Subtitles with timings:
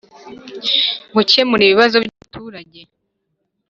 [1.15, 2.79] Gukemura ibibazo by abaturage